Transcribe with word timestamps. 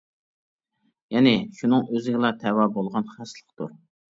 يەنى، 1.17 1.35
شۇنىڭ 1.59 1.85
ئۆزىگىلا 1.91 2.33
تەۋە 2.45 2.67
بولغان 2.79 3.09
خاسلىقتۇر. 3.15 3.79